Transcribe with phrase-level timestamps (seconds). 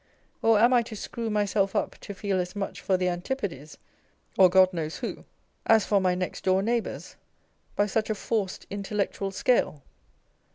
[0.41, 3.77] Or am I to screw myself up to feel as much for the Antipodes
[4.35, 5.25] (or God knows who)
[5.67, 7.17] as for my next door neighbours,
[7.75, 9.83] by such a forced intellectual scale